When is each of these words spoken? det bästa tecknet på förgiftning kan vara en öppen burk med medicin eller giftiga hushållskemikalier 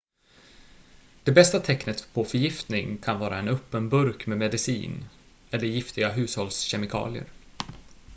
det 1.23 1.31
bästa 1.31 1.59
tecknet 1.59 2.07
på 2.13 2.23
förgiftning 2.25 2.97
kan 2.97 3.19
vara 3.19 3.37
en 3.37 3.47
öppen 3.47 3.89
burk 3.89 4.27
med 4.27 4.37
medicin 4.37 5.05
eller 5.51 5.67
giftiga 5.67 6.09
hushållskemikalier 6.11 7.25